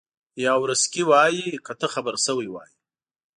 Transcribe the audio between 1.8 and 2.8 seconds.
خبر شوی وای.